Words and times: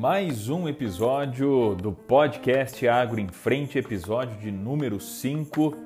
mais 0.00 0.48
um 0.48 0.66
episódio 0.66 1.74
do 1.74 1.92
podcast 1.92 2.88
Agro 2.88 3.20
em 3.20 3.28
Frente, 3.28 3.76
episódio 3.76 4.34
de 4.38 4.50
número 4.50 4.98
5. 4.98 5.76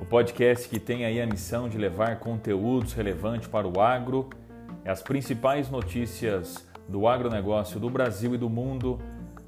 O 0.00 0.06
podcast 0.06 0.66
que 0.66 0.80
tem 0.80 1.04
aí 1.04 1.20
a 1.20 1.26
missão 1.26 1.68
de 1.68 1.76
levar 1.76 2.18
conteúdos 2.18 2.94
relevantes 2.94 3.48
para 3.48 3.68
o 3.68 3.78
agro, 3.78 4.30
as 4.86 5.02
principais 5.02 5.68
notícias 5.68 6.66
do 6.88 7.06
agronegócio 7.06 7.78
do 7.78 7.90
Brasil 7.90 8.34
e 8.34 8.38
do 8.38 8.48
mundo 8.48 8.98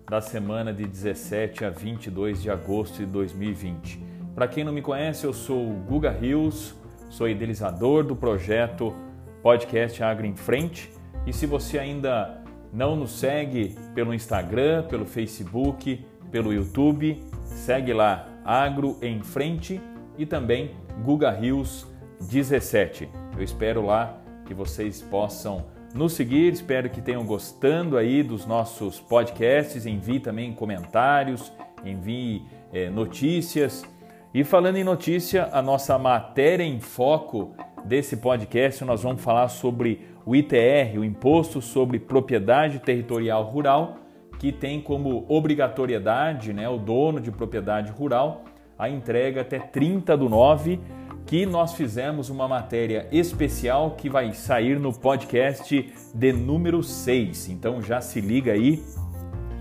da 0.07 0.21
semana 0.21 0.71
de 0.71 0.84
17 0.84 1.64
a 1.64 1.71
22 1.71 2.43
de 2.43 2.50
agosto 2.50 2.98
de 2.98 3.07
2020. 3.07 4.05
Para 4.34 4.46
quem 4.46 4.64
não 4.64 4.73
me 4.75 4.82
conhece, 4.82 5.25
eu 5.25 5.32
sou 5.32 5.66
o 5.66 5.82
Guga 5.89 6.11
Rios, 6.11 6.75
sou 7.09 7.27
idealizador 7.27 8.05
do 8.05 8.14
projeto 8.14 8.95
Podcast 9.43 10.02
Agro 10.02 10.27
em 10.27 10.37
Frente. 10.37 10.93
E 11.27 11.33
se 11.33 11.47
você 11.47 11.79
ainda 11.79 12.44
não 12.74 12.96
nos 12.96 13.12
segue 13.12 13.77
pelo 13.95 14.12
Instagram, 14.12 14.82
pelo 14.88 15.06
Facebook, 15.06 16.05
pelo 16.32 16.52
YouTube, 16.52 17.23
segue 17.45 17.92
lá 17.92 18.28
Agro 18.45 18.98
em 19.01 19.23
Frente 19.23 19.80
e 20.19 20.27
também 20.27 20.73
Guga 21.05 21.30
Rios 21.30 21.87
17. 22.29 23.09
Eu 23.37 23.45
espero 23.45 23.87
lá 23.87 24.18
que 24.45 24.52
vocês 24.52 25.01
possam 25.01 25.66
nos 25.95 26.15
seguir, 26.15 26.52
espero 26.52 26.91
que 26.91 27.01
tenham 27.01 27.24
gostando 27.24 27.96
aí 27.96 28.24
dos 28.24 28.45
nossos 28.45 28.98
podcasts, 28.98 29.87
envie 29.87 30.18
também 30.18 30.52
comentários, 30.52 31.52
envie 31.84 32.43
é, 32.73 32.91
notícias. 32.91 33.84
E 34.34 34.43
falando 34.43 34.77
em 34.77 34.84
notícia, 34.84 35.48
a 35.52 35.62
nossa 35.62 35.96
matéria 35.96 36.65
em 36.65 36.80
foco 36.80 37.54
desse 37.84 38.16
podcast, 38.16 38.84
nós 38.84 39.04
vamos 39.04 39.23
falar 39.23 39.46
sobre 39.46 40.13
o 40.27 40.34
ITR, 40.34 40.98
o 40.98 41.05
Imposto 41.05 41.60
sobre 41.60 41.98
Propriedade 41.98 42.79
Territorial 42.79 43.43
Rural, 43.45 43.99
que 44.38 44.51
tem 44.51 44.80
como 44.80 45.24
obrigatoriedade 45.29 46.52
né, 46.52 46.68
o 46.68 46.79
dono 46.79 47.21
de 47.21 47.30
propriedade 47.30 47.90
rural 47.90 48.45
a 48.79 48.88
entrega 48.88 49.43
até 49.43 49.59
30 49.59 50.16
do 50.16 50.29
9 50.29 50.80
que 51.26 51.46
nós 51.46 51.73
fizemos 51.73 52.29
uma 52.29 52.46
matéria 52.46 53.09
especial 53.10 53.93
que 53.93 54.10
vai 54.10 54.32
sair 54.34 54.79
no 54.79 54.93
podcast 54.93 55.90
de 56.15 56.32
número 56.32 56.82
6. 56.82 57.49
Então 57.49 57.80
já 57.80 58.01
se 58.01 58.21
liga 58.21 58.52
aí, 58.52 58.82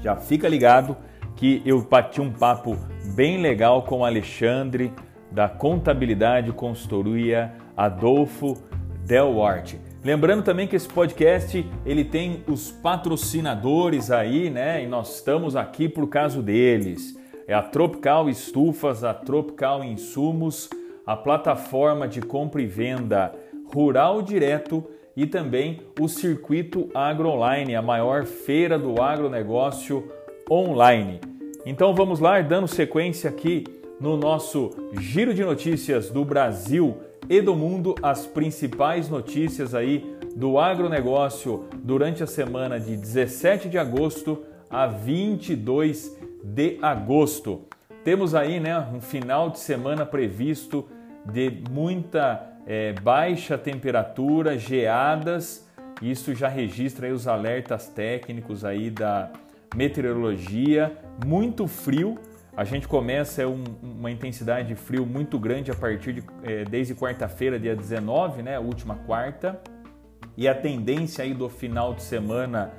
já 0.02 0.16
fica 0.16 0.50
ligado 0.50 0.98
que 1.38 1.62
eu 1.66 1.82
bati 1.82 2.20
um 2.20 2.32
papo 2.32 2.78
bem 3.16 3.42
legal 3.42 3.84
com 3.84 4.00
o 4.00 4.06
Alexandre 4.06 4.92
da 5.32 5.48
Contabilidade 5.48 6.52
Consultoria 6.52 7.54
Adolfo 7.78 8.58
Delwart. 9.06 9.76
Lembrando 10.04 10.44
também 10.44 10.68
que 10.68 10.76
esse 10.76 10.90
podcast 10.90 11.66
ele 11.86 12.04
tem 12.04 12.44
os 12.46 12.70
patrocinadores 12.70 14.12
aí, 14.12 14.50
né? 14.50 14.84
E 14.84 14.88
nós 14.88 15.16
estamos 15.16 15.56
aqui 15.56 15.88
por 15.88 16.10
causa 16.10 16.42
deles. 16.42 17.18
É 17.48 17.54
a 17.54 17.62
Tropical 17.62 18.30
Estufas, 18.30 19.06
a 19.06 19.14
Tropical 19.14 19.82
Insumos, 19.82 20.70
a 21.06 21.16
plataforma 21.16 22.06
de 22.06 22.22
compra 22.22 22.62
e 22.62 22.66
venda 22.66 23.34
Rural 23.74 24.22
Direto 24.22 24.84
e 25.16 25.26
também 25.26 25.80
o 25.98 26.10
Circuito 26.10 26.90
Agro 26.94 27.30
Online, 27.30 27.74
a 27.74 27.82
maior 27.82 28.26
feira 28.26 28.78
do 28.78 29.02
agronegócio 29.02 30.12
online. 30.52 31.22
Então 31.66 31.96
vamos 31.96 32.20
lá, 32.20 32.42
dando 32.42 32.68
sequência 32.68 33.30
aqui 33.30 33.64
no 34.02 34.18
nosso 34.18 34.70
giro 35.00 35.34
de 35.34 35.46
notícias 35.46 36.10
do 36.10 36.26
Brasil 36.26 36.98
e 37.30 37.42
do 37.42 37.56
mundo, 37.56 37.96
as 38.02 38.26
principais 38.26 39.10
notícias 39.10 39.74
aí 39.74 40.16
do 40.36 40.58
agronegócio 40.60 41.66
durante 41.76 42.24
a 42.24 42.28
semana 42.28 42.80
de 42.80 42.98
17 42.98 43.70
de 43.70 43.78
agosto 43.78 44.44
a 44.70 44.88
22 44.88 46.18
de 46.44 46.78
agosto. 46.82 47.62
Temos 48.04 48.36
aí 48.36 48.60
né, 48.60 48.78
um 48.94 49.00
final 49.00 49.50
de 49.50 49.60
semana 49.60 50.06
previsto 50.06 50.88
de 51.26 51.64
muita 51.70 52.54
é, 52.66 52.94
baixa 52.94 53.58
temperatura, 53.58 54.58
geadas. 54.58 55.68
Isso 56.02 56.34
já 56.36 56.48
registra 56.48 57.08
aí 57.08 57.14
os 57.14 57.28
alertas 57.28 57.88
técnicos 57.88 58.66
aí 58.66 58.90
da 58.90 59.32
meteorologia. 59.74 60.92
Muito 61.26 61.68
frio. 61.68 62.18
A 62.56 62.64
gente 62.64 62.88
começa 62.88 63.42
é 63.42 63.48
um, 63.48 63.64
uma 63.82 64.12
intensidade 64.12 64.68
de 64.68 64.76
frio 64.76 65.08
muito 65.08 65.40
grande 65.40 65.72
a 65.72 65.76
partir 65.76 66.14
de 66.14 66.24
é, 66.44 66.64
desde 66.64 66.94
quarta-feira, 66.94 67.60
dia 67.60 67.76
19, 67.76 68.44
né, 68.44 68.60
última 68.60 68.96
quarta. 68.96 69.60
E 70.38 70.48
a 70.48 70.54
tendência 70.54 71.24
aí 71.24 71.34
do 71.34 71.50
final 71.50 71.96
de 71.96 72.04
semana 72.04 72.72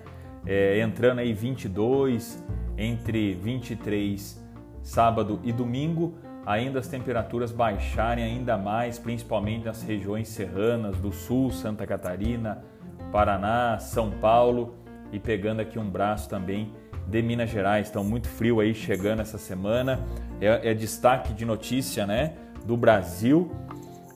é, 0.47 0.81
entrando 0.81 1.19
aí 1.19 1.33
22 1.33 2.43
entre 2.79 3.35
23 3.35 4.45
sábado 4.81 5.41
e 5.43 5.51
domingo, 5.51 6.19
ainda 6.47 6.79
as 6.79 6.87
temperaturas 6.87 7.51
baixarem 7.51 8.23
ainda 8.23 8.57
mais, 8.57 8.99
principalmente 8.99 9.65
nas 9.65 9.83
regiões 9.83 10.29
serranas 10.29 10.99
do 10.99 11.11
sul, 11.11 11.51
Santa 11.51 11.87
Catarina, 11.87 12.63
Paraná, 13.11 13.79
São 13.79 14.11
Paulo 14.11 14.77
e 15.11 15.19
pegando 15.19 15.61
aqui 15.61 15.79
um 15.79 15.89
braço 15.89 16.29
também 16.29 16.73
de 17.07 17.23
Minas 17.23 17.51
Gerais. 17.51 17.87
Estão 17.87 18.05
muito 18.05 18.29
frio 18.29 18.61
aí 18.61 18.75
chegando 18.75 19.21
essa 19.21 19.39
semana. 19.39 20.01
É, 20.41 20.71
é 20.71 20.75
destaque 20.75 21.33
de 21.33 21.45
notícia, 21.45 22.07
né, 22.07 22.35
do 22.65 22.77
Brasil. 22.77 23.51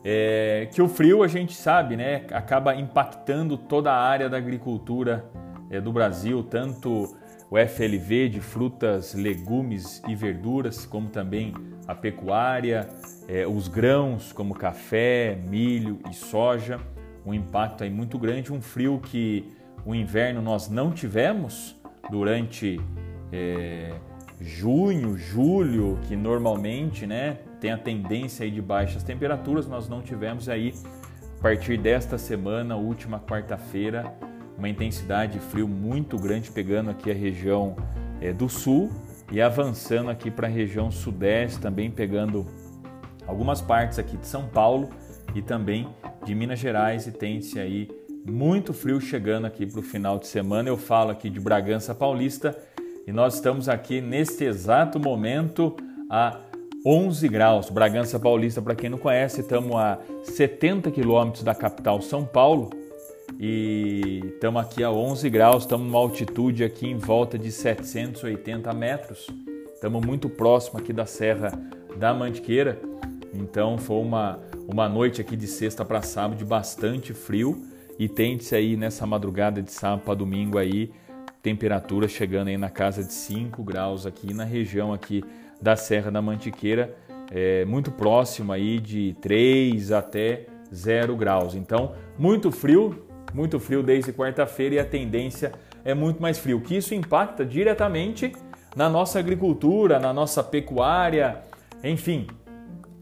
É, 0.03 0.69
que 0.73 0.81
o 0.81 0.87
frio 0.87 1.23
a 1.23 1.27
gente 1.27 1.53
sabe, 1.53 1.97
né, 1.97 2.23
acaba 2.31 2.73
impactando 2.73 3.57
toda 3.57 3.91
a 3.91 3.97
área 3.97 4.29
da 4.29 4.37
agricultura 4.37 5.25
é, 5.69 5.81
do 5.81 5.91
Brasil, 5.91 6.41
tanto 6.41 7.15
o 7.51 7.57
FLV 7.57 8.29
de 8.29 8.39
frutas, 8.39 9.13
legumes 9.13 10.01
e 10.07 10.15
verduras, 10.15 10.85
como 10.85 11.09
também 11.09 11.53
a 11.87 11.95
pecuária, 11.95 12.87
é, 13.27 13.47
os 13.47 13.67
grãos 13.67 14.31
como 14.31 14.53
café, 14.53 15.37
milho 15.47 15.99
e 16.09 16.13
soja. 16.13 16.79
Um 17.25 17.33
impacto 17.33 17.83
aí 17.83 17.89
muito 17.89 18.17
grande, 18.17 18.53
um 18.53 18.61
frio 18.61 18.99
que 19.03 19.51
o 19.85 19.95
inverno 19.95 20.41
nós 20.41 20.69
não 20.69 20.91
tivemos 20.91 21.75
durante 22.09 22.79
é, 23.31 23.93
junho, 24.39 25.17
julho, 25.17 25.99
que 26.07 26.15
normalmente 26.15 27.05
né, 27.05 27.37
tem 27.59 27.71
a 27.71 27.77
tendência 27.77 28.43
aí 28.43 28.51
de 28.51 28.61
baixas 28.61 29.03
temperaturas, 29.03 29.67
nós 29.67 29.87
não 29.87 30.01
tivemos 30.01 30.47
aí 30.49 30.73
a 31.39 31.41
partir 31.41 31.77
desta 31.77 32.17
semana, 32.17 32.75
última 32.75 33.19
quarta-feira, 33.19 34.13
uma 34.57 34.67
intensidade 34.67 35.33
de 35.33 35.39
frio 35.39 35.67
muito 35.67 36.17
grande, 36.17 36.51
pegando 36.51 36.89
aqui 36.89 37.09
a 37.09 37.13
região 37.13 37.75
é, 38.19 38.33
do 38.33 38.49
sul 38.49 38.89
e 39.31 39.41
avançando 39.41 40.09
aqui 40.09 40.29
para 40.29 40.47
a 40.47 40.49
região 40.49 40.91
sudeste, 40.91 41.59
também 41.59 41.89
pegando 41.89 42.45
algumas 43.25 43.61
partes 43.61 43.99
aqui 43.99 44.17
de 44.17 44.27
São 44.27 44.47
Paulo 44.47 44.89
e 45.35 45.41
também 45.41 45.87
de 46.25 46.33
Minas 46.35 46.59
Gerais 46.59 47.07
e 47.07 47.11
tem-se 47.11 47.59
aí 47.59 47.87
muito 48.25 48.73
frio 48.73 48.99
chegando 48.99 49.45
aqui 49.45 49.65
para 49.65 49.79
o 49.79 49.83
final 49.83 50.17
de 50.19 50.27
semana. 50.27 50.69
Eu 50.69 50.77
falo 50.77 51.11
aqui 51.11 51.29
de 51.29 51.39
Bragança 51.39 51.93
Paulista 51.95 52.57
e 53.07 53.11
nós 53.11 53.35
estamos 53.35 53.67
aqui 53.69 54.01
neste 54.01 54.43
exato 54.43 54.99
momento 54.99 55.75
a 56.09 56.39
11 56.85 57.27
graus. 57.27 57.69
Bragança 57.69 58.19
Paulista, 58.19 58.61
para 58.61 58.75
quem 58.75 58.89
não 58.89 58.97
conhece, 58.97 59.41
estamos 59.41 59.75
a 59.75 59.99
70 60.23 60.91
quilômetros 60.91 61.43
da 61.43 61.53
capital 61.53 62.01
São 62.01 62.25
Paulo 62.25 62.69
e 63.39 64.21
estamos 64.33 64.61
aqui 64.61 64.83
a 64.83 64.91
11 64.91 65.29
graus, 65.29 65.63
estamos 65.63 65.87
numa 65.87 65.99
altitude 65.99 66.63
aqui 66.63 66.87
em 66.87 66.97
volta 66.97 67.37
de 67.37 67.51
780 67.51 68.73
metros. 68.73 69.27
Estamos 69.73 70.05
muito 70.05 70.29
próximo 70.29 70.79
aqui 70.79 70.91
da 70.91 71.05
Serra 71.05 71.51
da 71.97 72.13
Mantiqueira, 72.13 72.79
então 73.33 73.77
foi 73.77 73.97
uma, 73.97 74.39
uma 74.67 74.87
noite 74.87 75.21
aqui 75.21 75.35
de 75.35 75.47
sexta 75.47 75.83
para 75.83 76.01
sábado 76.01 76.37
de 76.37 76.45
bastante 76.45 77.13
frio 77.13 77.61
e 77.99 78.07
tente-se 78.07 78.55
aí 78.55 78.75
nessa 78.77 79.05
madrugada 79.05 79.61
de 79.61 79.71
sábado 79.71 80.03
para 80.05 80.15
domingo 80.15 80.57
aí 80.57 80.91
temperatura 81.41 82.07
chegando 82.07 82.49
aí 82.49 82.57
na 82.57 82.69
casa 82.69 83.03
de 83.03 83.13
5 83.13 83.63
graus 83.63 84.05
aqui 84.05 84.33
na 84.33 84.43
região 84.43 84.93
aqui 84.93 85.23
da 85.61 85.75
Serra 85.75 86.11
da 86.11 86.21
Mantiqueira, 86.21 86.95
é, 87.31 87.65
muito 87.65 87.91
próximo 87.91 88.51
aí 88.51 88.79
de 88.79 89.15
3 89.21 89.91
até 89.91 90.45
0 90.73 91.15
graus. 91.15 91.55
Então, 91.55 91.93
muito 92.17 92.51
frio, 92.51 93.05
muito 93.33 93.59
frio 93.59 93.83
desde 93.83 94.13
quarta-feira 94.13 94.75
e 94.75 94.79
a 94.79 94.85
tendência 94.85 95.51
é 95.83 95.93
muito 95.93 96.21
mais 96.21 96.37
frio, 96.37 96.59
que 96.61 96.75
isso 96.75 96.93
impacta 96.93 97.45
diretamente 97.45 98.33
na 98.75 98.89
nossa 98.89 99.19
agricultura, 99.19 99.99
na 99.99 100.13
nossa 100.13 100.43
pecuária, 100.43 101.39
enfim, 101.83 102.27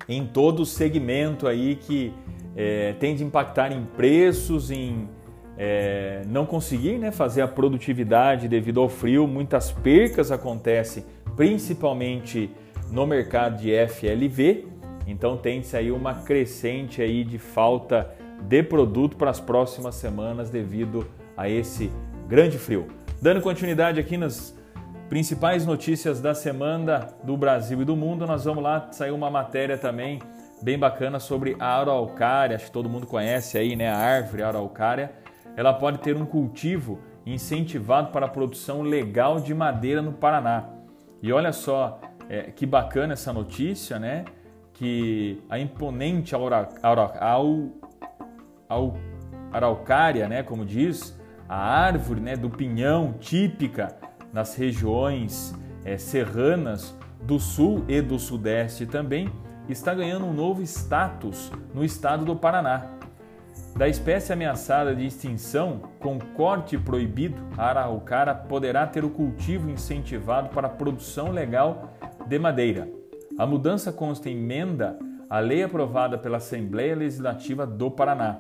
em 0.08 0.26
todo 0.26 0.62
o 0.62 0.66
segmento 0.66 1.48
aí 1.48 1.76
que 1.76 2.14
é, 2.58 2.94
tende 2.94 3.24
a 3.24 3.28
impactar 3.28 3.72
em 3.72 3.86
preços, 3.86 4.72
em 4.72 5.08
é, 5.56 6.24
não 6.28 6.44
conseguir 6.44 6.98
né, 6.98 7.12
fazer 7.12 7.44
a 7.44 7.48
produtividade 7.48 8.48
devido 8.48 8.82
ao 8.82 8.90
frio. 8.90 9.28
Muitas 9.28 9.72
percas 9.72 10.32
acontecem, 10.32 11.06
principalmente 11.36 12.50
no 12.92 13.06
mercado 13.06 13.62
de 13.62 13.72
FLV. 13.88 14.66
Então 15.06 15.38
tem-se 15.38 15.78
aí 15.78 15.92
uma 15.92 16.16
crescente 16.16 17.00
aí 17.00 17.24
de 17.24 17.38
falta 17.38 18.10
de 18.42 18.64
produto 18.64 19.16
para 19.18 19.30
as 19.30 19.40
próximas 19.40 19.96
semanas 19.96 20.50
devido 20.50 21.08
a 21.36 21.48
esse 21.48 21.92
grande 22.28 22.58
frio. 22.58 22.88
Dando 23.22 23.40
continuidade 23.40 24.00
aqui 24.00 24.18
nas 24.18 24.56
principais 25.10 25.66
notícias 25.66 26.20
da 26.20 26.34
semana 26.34 27.08
do 27.24 27.38
Brasil 27.38 27.82
e 27.82 27.86
do 27.86 27.96
mundo, 27.96 28.26
nós 28.26 28.46
vamos 28.46 28.64
lá, 28.64 28.90
saiu 28.92 29.16
uma 29.16 29.30
matéria 29.30 29.78
também 29.78 30.20
bem 30.62 30.78
bacana 30.78 31.20
sobre 31.20 31.56
a 31.60 31.80
araucária, 31.80 32.56
acho 32.56 32.66
que 32.66 32.72
todo 32.72 32.90
mundo 32.90 33.06
conhece 33.06 33.58
aí, 33.58 33.76
né, 33.76 33.90
a 33.90 33.98
árvore 33.98 34.44
araucária. 34.44 35.12
Ela 35.56 35.74
pode 35.74 36.00
ter 36.00 36.16
um 36.16 36.26
cultivo 36.26 37.00
incentivado 37.26 38.12
para 38.12 38.26
a 38.26 38.30
produção 38.30 38.82
legal 38.82 39.40
de 39.40 39.54
madeira 39.54 40.02
no 40.02 40.14
Paraná. 40.14 40.70
E 41.22 41.32
olha 41.34 41.52
só 41.52 42.00
é, 42.30 42.44
que 42.52 42.66
bacana 42.66 43.14
essa 43.14 43.34
notícia, 43.34 44.00
né? 44.00 44.26
Que 44.74 45.42
a 45.50 45.58
imponente 45.58 46.36
aura, 46.36 46.70
aura, 46.84 47.14
au, 47.20 47.72
au, 48.70 48.98
araucária, 49.52 50.28
né, 50.28 50.44
como 50.44 50.64
diz, 50.64 51.20
a 51.50 51.58
árvore 51.58 52.20
né, 52.20 52.36
do 52.36 52.50
pinhão 52.50 53.14
típica 53.20 53.98
nas 54.32 54.56
regiões 54.56 55.56
é, 55.84 55.98
serranas 55.98 56.96
do 57.22 57.40
sul 57.40 57.84
e 57.88 58.02
do 58.02 58.20
sudeste 58.20 58.86
também, 58.86 59.32
está 59.70 59.94
ganhando 59.94 60.26
um 60.26 60.34
novo 60.34 60.62
status 60.62 61.52
no 61.74 61.84
estado 61.84 62.26
do 62.26 62.36
Paraná. 62.36 62.98
Da 63.76 63.88
espécie 63.88 64.34
ameaçada 64.34 64.96
de 64.96 65.06
extinção, 65.06 65.82
com 66.00 66.18
corte 66.18 66.78
proibido, 66.78 67.38
a 67.58 67.70
araucária 67.70 68.34
poderá 68.34 68.88
ter 68.88 69.06
o 69.06 69.10
cultivo 69.10 69.70
incentivado 69.70 70.50
para 70.50 70.68
a 70.68 70.70
produção 70.70 71.32
legal 71.32 71.94
de 72.28 72.40
madeira. 72.40 72.90
A 73.38 73.46
mudança 73.46 73.92
consta 73.92 74.30
em 74.30 74.34
emenda 74.34 74.98
à 75.30 75.40
lei 75.40 75.62
aprovada 75.62 76.18
pela 76.18 76.38
Assembleia 76.38 76.96
Legislativa 76.96 77.68
do 77.68 77.92
Paraná. 77.92 78.40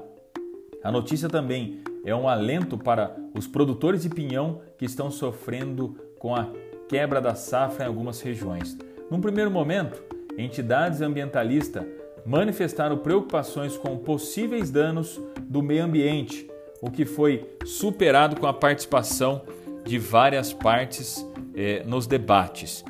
A 0.83 0.91
notícia 0.91 1.29
também 1.29 1.81
é 2.03 2.15
um 2.15 2.27
alento 2.27 2.77
para 2.77 3.15
os 3.35 3.45
produtores 3.45 4.03
de 4.03 4.09
pinhão 4.09 4.61
que 4.77 4.85
estão 4.85 5.11
sofrendo 5.11 5.95
com 6.17 6.35
a 6.35 6.47
quebra 6.87 7.21
da 7.21 7.35
safra 7.35 7.85
em 7.85 7.87
algumas 7.87 8.21
regiões. 8.21 8.77
Num 9.11 9.21
primeiro 9.21 9.51
momento, 9.51 10.01
entidades 10.37 11.01
ambientalistas 11.01 11.83
manifestaram 12.25 12.97
preocupações 12.97 13.77
com 13.77 13.97
possíveis 13.97 14.69
danos 14.69 15.19
do 15.41 15.63
meio 15.63 15.83
ambiente, 15.83 16.47
o 16.81 16.91
que 16.91 17.05
foi 17.05 17.57
superado 17.65 18.39
com 18.39 18.45
a 18.45 18.53
participação 18.53 19.41
de 19.83 19.97
várias 19.97 20.53
partes 20.53 21.25
eh, 21.55 21.83
nos 21.85 22.05
debates. 22.05 22.83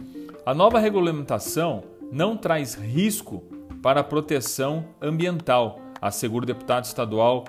A 0.46 0.54
nova 0.54 0.80
regulamentação 0.80 1.84
não 2.12 2.36
traz 2.36 2.74
risco 2.74 3.44
para 3.82 4.00
a 4.00 4.04
proteção 4.04 4.86
ambiental, 5.02 5.80
assegura 6.02 6.44
o 6.44 6.48
deputado 6.48 6.86
estadual 6.86 7.46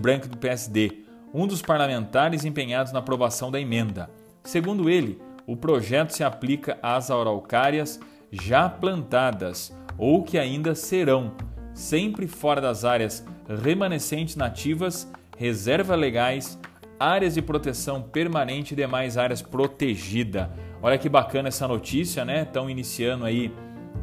Branco 0.00 0.26
do 0.26 0.36
PSD, 0.36 1.04
um 1.32 1.46
dos 1.46 1.62
parlamentares 1.62 2.44
empenhados 2.44 2.92
na 2.92 2.98
aprovação 2.98 3.50
da 3.50 3.60
emenda. 3.60 4.10
Segundo 4.42 4.90
ele, 4.90 5.20
o 5.46 5.56
projeto 5.56 6.10
se 6.10 6.24
aplica 6.24 6.78
às 6.82 7.10
araucárias 7.10 8.00
já 8.30 8.68
plantadas 8.68 9.74
ou 9.98 10.22
que 10.22 10.38
ainda 10.38 10.74
serão, 10.74 11.32
sempre 11.74 12.26
fora 12.26 12.60
das 12.60 12.84
áreas 12.84 13.26
remanescentes 13.62 14.36
nativas, 14.36 15.10
reservas 15.36 15.98
legais, 15.98 16.58
áreas 16.98 17.34
de 17.34 17.42
proteção 17.42 18.02
permanente 18.02 18.74
e 18.74 18.76
demais 18.76 19.16
áreas 19.16 19.42
protegidas. 19.42 20.48
Olha 20.82 20.96
que 20.98 21.08
bacana 21.08 21.48
essa 21.48 21.66
notícia, 21.66 22.24
né? 22.24 22.42
Estão 22.42 22.70
iniciando 22.70 23.24
aí 23.24 23.52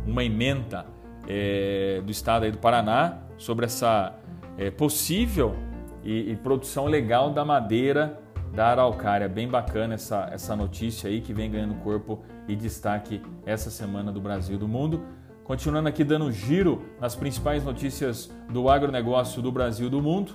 uma 0.05 0.23
emenda 0.23 0.85
é, 1.27 2.01
do 2.03 2.11
estado 2.11 2.43
aí 2.43 2.51
do 2.51 2.57
Paraná 2.57 3.19
sobre 3.37 3.65
essa 3.65 4.13
é, 4.57 4.71
possível 4.71 5.55
e, 6.03 6.31
e, 6.31 6.35
produção 6.37 6.85
legal 6.85 7.31
da 7.31 7.43
madeira 7.43 8.19
da 8.53 8.67
araucária. 8.67 9.27
Bem 9.27 9.47
bacana 9.47 9.93
essa, 9.93 10.29
essa 10.31 10.55
notícia 10.55 11.09
aí 11.09 11.21
que 11.21 11.33
vem 11.33 11.51
ganhando 11.51 11.75
corpo 11.75 12.21
e 12.47 12.55
destaque 12.55 13.21
essa 13.45 13.69
semana 13.69 14.11
do 14.11 14.21
Brasil 14.21 14.55
e 14.55 14.59
do 14.59 14.67
mundo. 14.67 15.05
Continuando 15.43 15.87
aqui 15.87 16.03
dando 16.03 16.31
giro 16.31 16.83
nas 16.99 17.15
principais 17.15 17.63
notícias 17.63 18.29
do 18.49 18.69
agronegócio 18.69 19.41
do 19.41 19.51
Brasil 19.51 19.87
e 19.87 19.89
do 19.89 20.01
mundo. 20.01 20.33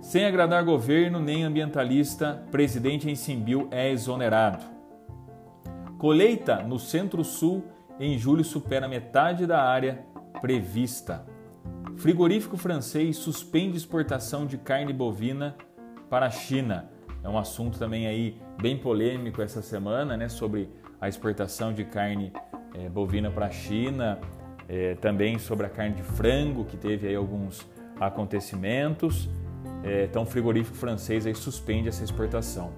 Sem 0.00 0.24
agradar 0.24 0.64
governo 0.64 1.20
nem 1.20 1.44
ambientalista, 1.44 2.42
presidente 2.50 3.08
em 3.10 3.14
Simbil 3.14 3.68
é 3.70 3.90
exonerado. 3.90 4.64
Colheita 5.98 6.62
no 6.62 6.78
Centro-Sul 6.78 7.64
em 7.98 8.18
julho 8.18 8.42
supera 8.42 8.88
metade 8.88 9.46
da 9.46 9.62
área 9.62 10.04
prevista. 10.40 11.26
Frigorífico 11.96 12.56
francês 12.56 13.18
suspende 13.18 13.76
exportação 13.76 14.46
de 14.46 14.56
carne 14.56 14.92
bovina 14.92 15.54
para 16.08 16.26
a 16.26 16.30
China. 16.30 16.88
É 17.22 17.28
um 17.28 17.38
assunto 17.38 17.78
também 17.78 18.06
aí 18.06 18.40
bem 18.60 18.76
polêmico 18.76 19.42
essa 19.42 19.60
semana, 19.62 20.16
né, 20.16 20.28
sobre 20.28 20.68
a 21.00 21.08
exportação 21.08 21.72
de 21.72 21.84
carne 21.84 22.32
é, 22.74 22.88
bovina 22.88 23.30
para 23.30 23.46
a 23.46 23.50
China, 23.50 24.18
é, 24.68 24.94
também 24.94 25.38
sobre 25.38 25.66
a 25.66 25.68
carne 25.68 25.96
de 25.96 26.02
frango, 26.02 26.64
que 26.64 26.76
teve 26.76 27.08
aí 27.08 27.14
alguns 27.14 27.66
acontecimentos. 27.98 29.28
É, 29.82 30.04
então, 30.04 30.22
o 30.22 30.26
frigorífico 30.26 30.76
francês 30.76 31.26
aí 31.26 31.34
suspende 31.34 31.88
essa 31.88 32.04
exportação. 32.04 32.72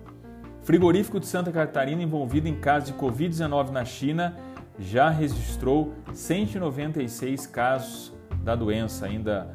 Frigorífico 0.63 1.19
de 1.19 1.27
Santa 1.27 1.51
Catarina 1.51 2.03
envolvido 2.03 2.49
em 2.49 2.55
caso 2.55 2.87
de 2.87 2.93
Covid-19 2.95 3.71
na 3.71 3.85
China 3.85 4.37
já 4.79 5.11
registrou 5.11 5.93
196 6.13 7.47
casos 7.47 8.13
da 8.43 8.55
doença 8.55 9.07
ainda 9.07 9.55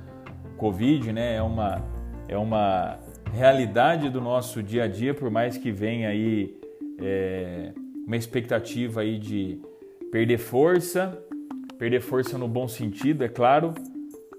Covid, 0.58 1.12
né? 1.14 1.36
É 1.36 1.42
uma, 1.42 1.82
é 2.28 2.38
uma 2.38 3.00
realidade 3.34 4.10
do 4.10 4.20
nosso 4.22 4.62
dia 4.64 4.84
a 4.84 4.88
dia, 4.88 5.14
por 5.14 5.30
mais 5.30 5.58
que 5.58 5.72
venha 5.72 6.10
aí 6.10 6.58
é, 7.00 7.72
uma 8.06 8.16
expectativa 8.16 9.02
aí 9.02 9.18
de 9.18 9.60
perder 10.12 10.38
força, 10.38 11.18
perder 11.78 12.02
força 12.02 12.38
no 12.38 12.48
bom 12.48 12.68
sentido, 12.68 13.24
é 13.24 13.30
claro, 13.30 13.74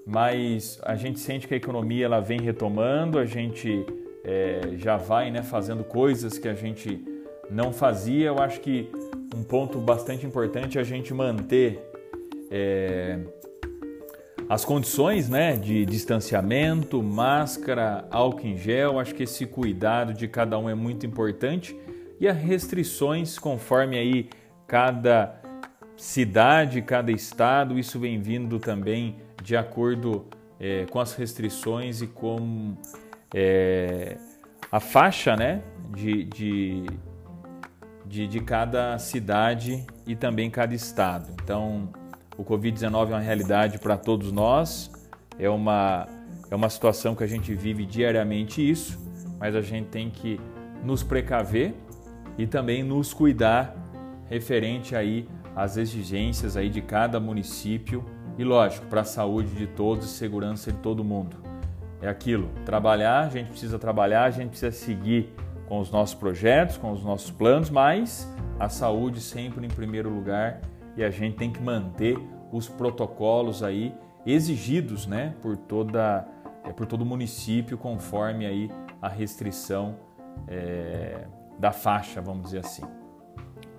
mas 0.05 0.79
a 0.83 0.95
gente 0.95 1.19
sente 1.19 1.47
que 1.47 1.53
a 1.53 1.57
economia 1.57 2.05
ela 2.05 2.19
vem 2.19 2.41
retomando, 2.41 3.19
a 3.19 3.25
gente 3.25 3.85
é, 4.23 4.71
já 4.75 4.97
vai 4.97 5.31
né, 5.31 5.43
fazendo 5.43 5.83
coisas 5.83 6.37
que 6.37 6.47
a 6.47 6.55
gente 6.55 7.03
não 7.49 7.71
fazia. 7.71 8.27
Eu 8.27 8.39
acho 8.39 8.59
que 8.59 8.89
um 9.35 9.43
ponto 9.43 9.77
bastante 9.79 10.25
importante 10.25 10.77
é 10.77 10.81
a 10.81 10.83
gente 10.83 11.13
manter 11.13 11.79
é, 12.49 13.19
as 14.49 14.65
condições 14.65 15.29
né, 15.29 15.55
de 15.55 15.85
distanciamento, 15.85 17.03
máscara, 17.03 18.05
álcool 18.09 18.47
em 18.47 18.57
gel, 18.57 18.99
acho 18.99 19.13
que 19.13 19.21
esse 19.21 19.45
cuidado 19.45 20.11
de 20.11 20.27
cada 20.27 20.57
um 20.57 20.67
é 20.67 20.73
muito 20.73 21.05
importante 21.05 21.79
e 22.19 22.27
as 22.27 22.35
restrições 22.35 23.37
conforme 23.37 23.95
aí 23.95 24.27
cada 24.65 25.39
cidade, 25.95 26.81
cada 26.81 27.11
estado, 27.11 27.77
isso 27.77 27.99
vem 27.99 28.19
vindo 28.19 28.57
também 28.57 29.17
de 29.43 29.55
acordo 29.55 30.25
é, 30.59 30.87
com 30.89 30.99
as 30.99 31.13
restrições 31.13 32.01
e 32.01 32.07
com 32.07 32.75
é, 33.31 34.17
a 34.71 34.79
faixa 34.79 35.35
né, 35.35 35.61
de, 35.95 36.23
de, 36.23 36.83
de, 38.03 38.27
de 38.27 38.39
cada 38.39 38.97
cidade 38.97 39.85
e 40.07 40.15
também 40.15 40.49
cada 40.49 40.73
estado. 40.73 41.29
Então, 41.43 41.87
o 42.39 42.45
Covid-19 42.45 43.09
é 43.09 43.13
uma 43.15 43.19
realidade 43.19 43.77
para 43.79 43.97
todos 43.97 44.31
nós, 44.31 44.89
é 45.37 45.49
uma, 45.49 46.07
é 46.49 46.55
uma 46.55 46.69
situação 46.69 47.13
que 47.13 47.21
a 47.21 47.27
gente 47.27 47.53
vive 47.53 47.85
diariamente 47.85 48.67
isso, 48.67 48.97
mas 49.37 49.53
a 49.53 49.61
gente 49.61 49.87
tem 49.87 50.09
que 50.09 50.39
nos 50.81 51.03
precaver 51.03 51.75
e 52.37 52.47
também 52.47 52.81
nos 52.81 53.13
cuidar 53.13 53.75
referente 54.29 54.95
aí 54.95 55.27
às 55.53 55.75
exigências 55.75 56.55
aí 56.55 56.69
de 56.69 56.81
cada 56.81 57.19
município 57.19 58.05
e 58.37 58.43
lógico, 58.45 58.85
para 58.85 59.01
a 59.01 59.03
saúde 59.03 59.53
de 59.53 59.67
todos 59.67 60.05
e 60.05 60.07
segurança 60.07 60.71
de 60.71 60.77
todo 60.77 61.03
mundo. 61.03 61.35
É 62.01 62.07
aquilo, 62.07 62.49
trabalhar, 62.63 63.25
a 63.25 63.29
gente 63.29 63.49
precisa 63.49 63.77
trabalhar, 63.77 64.23
a 64.23 64.31
gente 64.31 64.51
precisa 64.51 64.71
seguir 64.71 65.33
com 65.67 65.77
os 65.81 65.91
nossos 65.91 66.15
projetos, 66.15 66.77
com 66.77 66.93
os 66.93 67.03
nossos 67.03 67.31
planos, 67.31 67.69
mas 67.69 68.33
a 68.57 68.69
saúde 68.69 69.19
sempre 69.19 69.65
em 69.65 69.69
primeiro 69.69 70.09
lugar 70.09 70.61
e 70.99 71.03
a 71.03 71.09
gente 71.09 71.37
tem 71.37 71.49
que 71.49 71.61
manter 71.61 72.19
os 72.51 72.67
protocolos 72.67 73.63
aí 73.63 73.95
exigidos, 74.25 75.07
né, 75.07 75.33
por 75.41 75.55
toda 75.55 76.27
é, 76.65 76.73
por 76.73 76.85
todo 76.85 77.03
o 77.03 77.05
município 77.05 77.77
conforme 77.77 78.45
aí 78.45 78.69
a 79.01 79.07
restrição 79.07 79.95
é, 80.45 81.25
da 81.57 81.71
faixa, 81.71 82.21
vamos 82.21 82.43
dizer 82.43 82.59
assim. 82.59 82.83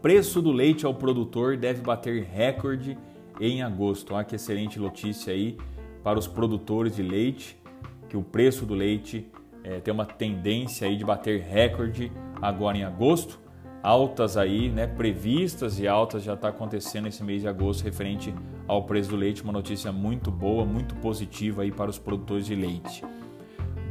Preço 0.01 0.41
do 0.41 0.51
leite 0.51 0.87
ao 0.87 0.95
produtor 0.95 1.59
deve 1.59 1.83
bater 1.83 2.25
recorde 2.25 2.97
em 3.39 3.63
agosto. 3.63 4.15
Olha 4.15 4.25
que 4.25 4.35
excelente 4.35 4.79
notícia 4.79 5.35
aí 5.35 5.59
para 6.03 6.19
os 6.19 6.27
produtores 6.27 6.97
de 6.97 7.03
leite, 7.03 7.61
que 8.09 8.17
o 8.17 8.23
preço 8.23 8.65
do 8.65 8.73
leite 8.73 9.31
é, 9.63 9.79
tem 9.79 9.93
uma 9.93 10.07
tendência 10.07 10.89
aí 10.89 10.97
de 10.97 11.05
bater 11.05 11.43
recorde 11.43 12.11
agora 12.41 12.79
em 12.79 12.83
agosto 12.83 13.39
altas 13.83 14.37
aí, 14.37 14.69
né, 14.69 14.87
previstas 14.87 15.79
e 15.79 15.89
altas 15.89 16.23
já 16.23 16.35
está 16.35 16.49
acontecendo 16.49 17.09
esse 17.09 17.23
mês 17.25 17.41
de 17.43 17.49
agosto 17.49 17.83
referente 17.83 18.35
ao 18.67 18.85
preço 18.85 19.11
do 19.11 19.17
leite, 19.17 19.43
uma 19.43 19.53
notícia 19.53 19.91
muito 19.91 20.31
boa, 20.31 20.65
muito 20.65 20.95
positiva 20.97 21.63
aí 21.63 21.73
para 21.73 21.91
os 21.91 21.99
produtores 21.99 22.47
de 22.47 22.55
leite. 22.55 23.03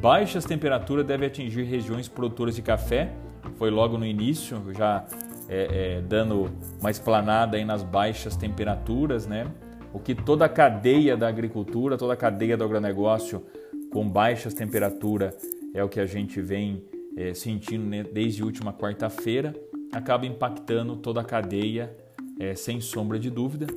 Baixas 0.02 0.46
temperaturas 0.46 1.06
devem 1.06 1.28
atingir 1.28 1.64
regiões 1.64 2.08
produtoras 2.08 2.56
de 2.56 2.62
café. 2.62 3.12
Foi 3.58 3.70
logo 3.70 3.98
no 3.98 4.06
início, 4.06 4.64
já 4.74 5.06
é, 5.50 5.98
é, 5.98 6.02
dando 6.02 6.50
uma 6.80 6.90
esplanada 6.90 7.58
aí 7.58 7.66
nas 7.66 7.84
baixas 7.84 8.38
temperaturas, 8.38 9.28
né? 9.28 9.46
O 9.92 10.00
que 10.00 10.16
toda 10.16 10.46
a 10.46 10.50
cadeia 10.50 11.18
da 11.18 11.28
agricultura, 11.28 11.98
toda 11.98 12.14
a 12.14 12.16
cadeia 12.16 12.56
do 12.56 12.64
agronegócio 12.64 13.44
com 13.92 14.08
baixas 14.08 14.54
temperaturas 14.54 15.36
é 15.74 15.84
o 15.84 15.90
que 15.90 16.00
a 16.00 16.06
gente 16.06 16.40
vem 16.40 16.84
é, 17.18 17.34
sentindo 17.34 17.86
né, 17.86 18.04
desde 18.04 18.44
última 18.44 18.72
quarta-feira, 18.72 19.54
acaba 19.92 20.26
impactando 20.26 20.96
toda 20.96 21.22
a 21.22 21.24
cadeia, 21.24 21.96
é, 22.40 22.56
sem 22.56 22.80
sombra 22.80 23.20
de 23.20 23.30
dúvida, 23.30 23.68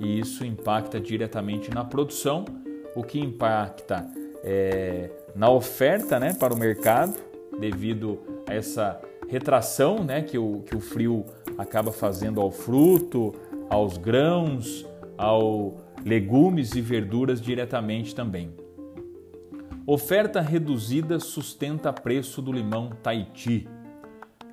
e 0.00 0.18
isso 0.18 0.44
impacta 0.44 1.00
diretamente 1.00 1.70
na 1.70 1.84
produção, 1.84 2.44
o 2.94 3.02
que 3.02 3.20
impacta 3.20 4.08
é, 4.42 5.10
na 5.34 5.50
oferta 5.50 6.18
né, 6.18 6.32
para 6.34 6.54
o 6.54 6.58
mercado, 6.58 7.16
devido 7.58 8.18
a 8.48 8.54
essa 8.54 9.00
retração 9.28 10.02
né, 10.02 10.22
que, 10.22 10.38
o, 10.38 10.62
que 10.62 10.76
o 10.76 10.80
frio 10.80 11.24
acaba 11.56 11.92
fazendo 11.92 12.40
ao 12.40 12.50
fruto, 12.50 13.34
aos 13.68 13.98
grãos, 13.98 14.86
ao 15.16 15.76
legumes 16.04 16.74
e 16.74 16.80
verduras 16.80 17.40
diretamente 17.40 18.14
também. 18.14 18.50
Oferta 19.86 20.40
reduzida 20.40 21.18
sustenta 21.18 21.92
preço 21.92 22.42
do 22.42 22.52
limão 22.52 22.90
Tahiti. 23.02 23.68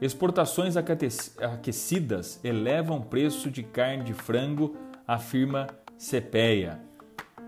Exportações 0.01 0.75
aquecidas 0.75 2.39
elevam 2.43 3.01
preço 3.01 3.49
de 3.49 3.63
carne 3.63 4.03
de 4.03 4.13
frango, 4.13 4.75
afirma 5.07 5.67
CPEA. 5.97 6.79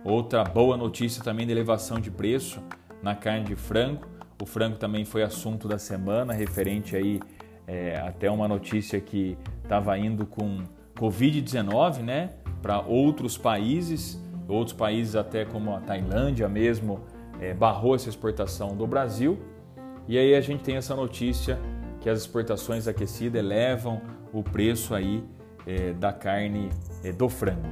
Outra 0.03 0.45
boa 0.45 0.77
notícia 0.77 1.21
também 1.21 1.45
de 1.45 1.51
elevação 1.51 1.99
de 1.99 2.09
preço 2.09 2.61
na 3.03 3.13
carne 3.15 3.45
de 3.45 3.55
frango. 3.55 4.07
O 4.41 4.45
frango 4.45 4.77
também 4.77 5.03
foi 5.03 5.23
assunto 5.23 5.67
da 5.67 5.77
semana, 5.77 6.31
referente 6.31 6.95
aí 6.95 7.19
é, 7.67 7.97
até 7.99 8.31
uma 8.31 8.47
notícia 8.47 9.01
que 9.01 9.37
estava 9.61 9.97
indo 9.97 10.25
com 10.25 10.63
Covid-19, 10.97 11.99
né, 11.99 12.31
para 12.61 12.79
outros 12.79 13.37
países, 13.37 14.21
outros 14.47 14.75
países 14.75 15.15
até 15.17 15.43
como 15.43 15.75
a 15.75 15.81
Tailândia 15.81 16.47
mesmo 16.47 17.01
é, 17.41 17.53
barrou 17.53 17.93
essa 17.93 18.07
exportação 18.07 18.75
do 18.75 18.87
Brasil. 18.87 19.37
E 20.07 20.17
aí 20.17 20.33
a 20.33 20.41
gente 20.41 20.63
tem 20.63 20.77
essa 20.77 20.95
notícia 20.95 21.59
que 22.07 22.11
as 22.11 22.21
exportações 22.21 22.87
aquecidas 22.87 23.37
elevam 23.37 24.01
o 24.31 24.41
preço 24.41 24.95
aí 24.95 25.21
é, 25.65 25.91
da 25.91 26.13
carne 26.13 26.69
é, 27.03 27.11
do 27.11 27.27
frango. 27.27 27.67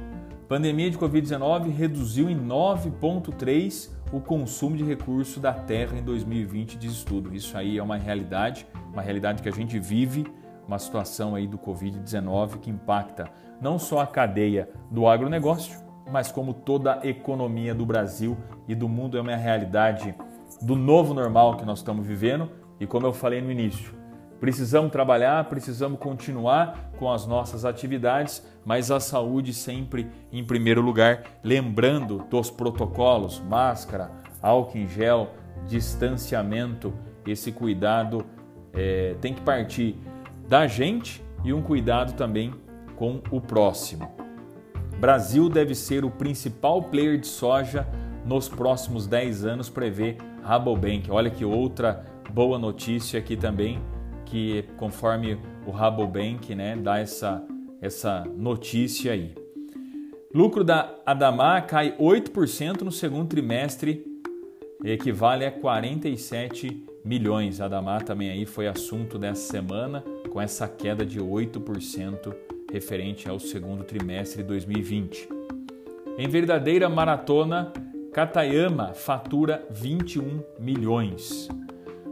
Pandemia 0.46 0.90
de 0.90 0.98
Covid-19 0.98 1.74
reduziu 1.74 2.28
em 2.28 2.38
9,3 2.38 3.88
o 4.12 4.20
consumo 4.20 4.76
de 4.76 4.84
recursos 4.84 5.38
da 5.38 5.54
terra 5.54 5.98
em 5.98 6.02
2020, 6.02 6.76
diz 6.76 6.92
estudo. 6.92 7.34
Isso 7.34 7.56
aí 7.56 7.78
é 7.78 7.82
uma 7.82 7.96
realidade, 7.96 8.66
uma 8.92 9.00
realidade 9.00 9.42
que 9.42 9.48
a 9.48 9.52
gente 9.52 9.78
vive, 9.78 10.26
uma 10.68 10.78
situação 10.78 11.34
aí 11.34 11.46
do 11.46 11.56
Covid-19 11.56 12.58
que 12.58 12.68
impacta 12.68 13.30
não 13.58 13.78
só 13.78 14.00
a 14.00 14.06
cadeia 14.06 14.68
do 14.90 15.08
agronegócio, 15.08 15.80
mas 16.12 16.30
como 16.30 16.52
toda 16.52 17.00
a 17.00 17.06
economia 17.06 17.74
do 17.74 17.86
Brasil 17.86 18.36
e 18.68 18.74
do 18.74 18.86
mundo 18.86 19.16
é 19.16 19.20
uma 19.22 19.34
realidade 19.34 20.14
do 20.60 20.76
novo 20.76 21.14
normal 21.14 21.56
que 21.56 21.64
nós 21.64 21.78
estamos 21.78 22.06
vivendo 22.06 22.50
e 22.78 22.86
como 22.86 23.06
eu 23.06 23.14
falei 23.14 23.40
no 23.40 23.50
início, 23.50 23.95
precisamos 24.40 24.92
trabalhar, 24.92 25.44
precisamos 25.44 25.98
continuar 25.98 26.92
com 26.98 27.10
as 27.10 27.26
nossas 27.26 27.64
atividades, 27.64 28.46
mas 28.64 28.90
a 28.90 29.00
saúde 29.00 29.52
sempre 29.54 30.06
em 30.32 30.44
primeiro 30.44 30.80
lugar, 30.80 31.22
lembrando 31.42 32.24
dos 32.30 32.50
protocolos, 32.50 33.40
máscara, 33.40 34.10
álcool 34.42 34.78
em 34.78 34.88
gel, 34.88 35.30
distanciamento, 35.66 36.92
esse 37.26 37.50
cuidado 37.50 38.24
é, 38.72 39.16
tem 39.20 39.34
que 39.34 39.40
partir 39.40 39.96
da 40.48 40.66
gente 40.66 41.24
e 41.44 41.52
um 41.52 41.62
cuidado 41.62 42.12
também 42.14 42.54
com 42.96 43.20
o 43.30 43.40
próximo. 43.40 44.10
Brasil 44.98 45.48
deve 45.48 45.74
ser 45.74 46.04
o 46.04 46.10
principal 46.10 46.82
player 46.82 47.18
de 47.18 47.26
soja 47.26 47.86
nos 48.24 48.48
próximos 48.48 49.06
10 49.06 49.44
anos, 49.44 49.68
prevê 49.68 50.16
Rabobank. 50.42 51.10
Olha 51.10 51.30
que 51.30 51.44
outra 51.44 52.04
boa 52.32 52.58
notícia 52.58 53.18
aqui 53.18 53.36
também, 53.36 53.78
que 54.26 54.64
conforme 54.76 55.38
o 55.66 55.70
Rabobank 55.70 56.54
né, 56.54 56.76
dá 56.76 56.98
essa, 56.98 57.42
essa 57.80 58.24
notícia 58.36 59.12
aí. 59.12 59.34
Lucro 60.34 60.62
da 60.62 60.94
Adamar 61.06 61.66
cai 61.66 61.96
8% 61.96 62.82
no 62.82 62.92
segundo 62.92 63.28
trimestre, 63.28 64.04
equivale 64.84 65.46
a 65.46 65.50
47 65.50 66.84
milhões. 67.04 67.60
A 67.60 67.64
Adamar 67.64 68.02
também 68.02 68.30
aí 68.30 68.44
foi 68.44 68.66
assunto 68.66 69.18
dessa 69.18 69.50
semana, 69.50 70.04
com 70.30 70.40
essa 70.40 70.68
queda 70.68 71.06
de 71.06 71.18
8% 71.18 72.34
referente 72.70 73.28
ao 73.28 73.38
segundo 73.38 73.84
trimestre 73.84 74.42
de 74.42 74.48
2020. 74.48 75.28
Em 76.18 76.28
verdadeira 76.28 76.88
maratona, 76.88 77.72
Katayama 78.12 78.94
fatura 78.94 79.66
21 79.70 80.42
milhões. 80.58 81.48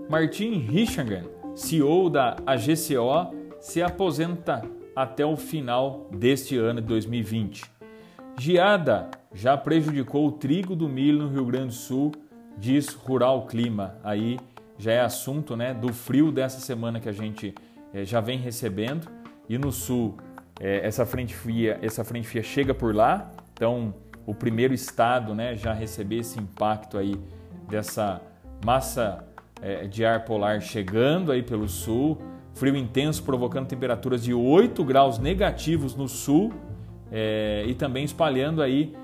Martin 0.08 0.58
Richangan, 0.58 1.24
CEO 1.54 2.10
da 2.10 2.36
AGCO, 2.46 3.34
se 3.60 3.82
aposenta 3.82 4.62
até 4.94 5.24
o 5.24 5.36
final 5.36 6.08
deste 6.12 6.56
ano 6.56 6.80
de 6.80 6.86
2020. 6.86 7.64
Geada 8.38 9.10
já 9.32 9.56
prejudicou 9.56 10.26
o 10.26 10.32
trigo 10.32 10.74
do 10.74 10.88
milho 10.88 11.24
no 11.24 11.28
Rio 11.28 11.44
Grande 11.46 11.68
do 11.68 11.72
Sul, 11.72 12.12
diz 12.56 12.88
Rural 12.88 13.46
Clima. 13.46 13.96
Aí 14.02 14.38
já 14.78 14.92
é 14.92 15.00
assunto 15.00 15.56
né, 15.56 15.72
do 15.72 15.92
frio 15.92 16.32
dessa 16.32 16.60
semana 16.60 17.00
que 17.00 17.08
a 17.08 17.12
gente 17.12 17.54
é, 17.92 18.04
já 18.04 18.20
vem 18.20 18.38
recebendo. 18.38 19.08
E 19.48 19.58
no 19.58 19.70
sul 19.70 20.16
é, 20.60 20.86
essa 20.86 21.04
frente 21.04 21.34
fria, 21.34 21.78
essa 21.82 22.04
frente 22.04 22.26
fria 22.26 22.42
chega 22.42 22.74
por 22.74 22.94
lá, 22.94 23.30
então 23.52 23.94
o 24.26 24.34
primeiro 24.34 24.72
estado, 24.72 25.34
né, 25.34 25.54
já 25.54 25.72
receber 25.72 26.18
esse 26.18 26.38
impacto 26.38 26.96
aí 26.96 27.14
dessa 27.68 28.20
massa 28.64 29.24
é, 29.60 29.86
de 29.86 30.04
ar 30.04 30.24
polar 30.24 30.60
chegando 30.60 31.32
aí 31.32 31.42
pelo 31.42 31.68
sul, 31.68 32.18
frio 32.54 32.76
intenso 32.76 33.22
provocando 33.22 33.66
temperaturas 33.66 34.22
de 34.22 34.32
8 34.32 34.84
graus 34.84 35.18
negativos 35.18 35.94
no 35.94 36.08
sul 36.08 36.52
é, 37.10 37.64
e 37.66 37.74
também 37.74 38.04
espalhando 38.04 38.62
aí, 38.62 38.94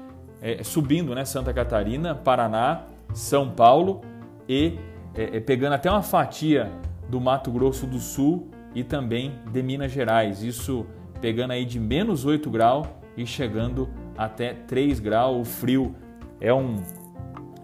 é, 0.40 0.62
subindo, 0.62 1.14
né, 1.14 1.24
Santa 1.24 1.52
Catarina, 1.52 2.14
Paraná, 2.14 2.82
São 3.12 3.50
Paulo 3.50 4.00
e 4.48 4.78
é, 5.14 5.36
é, 5.36 5.40
pegando 5.40 5.74
até 5.74 5.90
uma 5.90 6.02
fatia 6.02 6.70
do 7.08 7.20
Mato 7.20 7.50
Grosso 7.50 7.86
do 7.86 7.98
Sul 7.98 8.48
e 8.74 8.84
também 8.84 9.34
de 9.50 9.62
Minas 9.62 9.90
Gerais. 9.90 10.42
Isso 10.42 10.86
pegando 11.20 11.52
aí 11.52 11.64
de 11.64 11.78
menos 11.78 12.24
8 12.24 12.48
graus 12.50 12.86
e 13.16 13.26
chegando 13.26 13.88
até 14.16 14.54
3 14.54 15.00
graus. 15.00 15.40
O 15.40 15.44
frio 15.44 15.94
é, 16.40 16.54
um, 16.54 16.76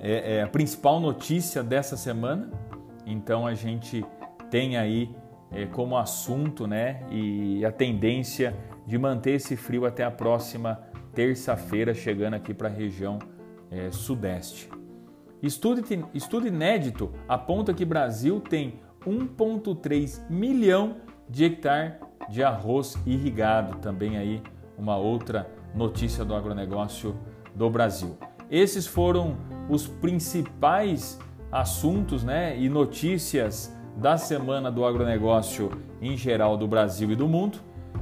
é, 0.00 0.36
é 0.36 0.42
a 0.42 0.46
principal 0.46 1.00
notícia 1.00 1.62
dessa 1.62 1.96
semana, 1.96 2.50
então 3.06 3.46
a 3.46 3.54
gente 3.54 4.04
tem 4.50 4.76
aí 4.76 5.14
é, 5.52 5.64
como 5.64 5.96
assunto 5.96 6.66
né, 6.66 7.02
e 7.10 7.64
a 7.64 7.70
tendência 7.70 8.54
de 8.86 8.98
manter 8.98 9.32
esse 9.32 9.56
frio 9.56 9.86
até 9.86 10.04
a 10.04 10.10
próxima 10.10 10.80
terça-feira, 11.14 11.94
chegando 11.94 12.34
aqui 12.34 12.52
para 12.52 12.68
a 12.68 12.70
região 12.70 13.18
é, 13.70 13.90
sudeste. 13.90 14.68
Estudo, 15.42 15.82
estudo 16.12 16.46
inédito 16.46 17.12
aponta 17.28 17.72
que 17.72 17.84
Brasil 17.84 18.40
tem 18.40 18.80
1,3 19.06 20.28
milhão 20.28 20.96
de 21.28 21.44
hectares 21.44 21.94
de 22.28 22.42
arroz 22.42 22.96
irrigado, 23.06 23.78
também 23.78 24.16
aí 24.16 24.42
uma 24.76 24.96
outra 24.96 25.48
notícia 25.74 26.24
do 26.24 26.34
agronegócio 26.34 27.16
do 27.54 27.70
Brasil. 27.70 28.16
Esses 28.50 28.86
foram 28.86 29.36
os 29.68 29.86
principais 29.86 31.18
assuntos 31.60 32.22
né, 32.22 32.54
e 32.58 32.68
notícias 32.68 33.74
da 33.96 34.18
semana 34.18 34.70
do 34.70 34.84
agronegócio 34.84 35.70
em 36.02 36.16
geral 36.16 36.56
do 36.56 36.68
Brasil 36.68 37.10
e 37.10 37.16
do 37.16 37.26
mundo. 37.26 37.58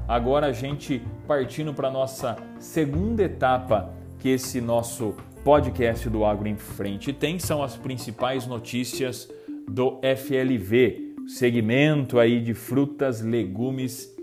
Agora 0.08 0.48
a 0.48 0.52
gente 0.52 1.00
partindo 1.26 1.72
para 1.72 1.86
a 1.86 1.90
nossa 1.90 2.36
segunda 2.58 3.22
etapa 3.22 3.92
que 4.18 4.28
esse 4.28 4.60
nosso 4.60 5.14
podcast 5.44 6.08
do 6.10 6.24
Agro 6.24 6.48
em 6.48 6.56
Frente 6.56 7.12
tem, 7.12 7.38
são 7.38 7.62
as 7.62 7.76
principais 7.76 8.44
notícias 8.44 9.30
do 9.68 10.00
FLV, 10.02 11.14
segmento 11.28 12.18
aí 12.18 12.40
de 12.40 12.54
frutas, 12.54 13.20
legumes 13.20 14.14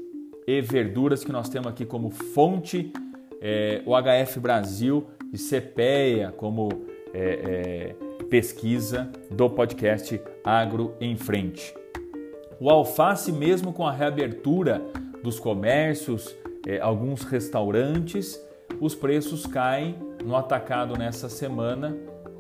e 0.45 0.59
verduras 0.59 1.23
que 1.23 1.31
nós 1.31 1.47
temos 1.47 1.67
aqui 1.67 1.85
como 1.85 2.09
fonte, 2.09 2.91
é, 3.39 3.81
o 3.85 3.93
HF 3.95 4.39
Brasil 4.41 5.07
e 5.31 5.37
CPEA 5.37 6.33
como 6.35 6.69
é, 7.13 7.95
é, 7.95 7.95
pesquisa 8.31 9.11
do 9.29 9.49
podcast 9.49 10.21
Agro 10.41 10.95
em 11.01 11.17
Frente. 11.17 11.75
O 12.61 12.69
alface, 12.69 13.29
mesmo 13.29 13.73
com 13.73 13.85
a 13.85 13.91
reabertura 13.91 14.81
dos 15.21 15.37
comércios, 15.37 16.33
é, 16.65 16.79
alguns 16.79 17.23
restaurantes, 17.23 18.41
os 18.79 18.95
preços 18.95 19.45
caem 19.45 19.97
no 20.23 20.37
atacado 20.37 20.97
nessa 20.97 21.27
semana, 21.27 21.93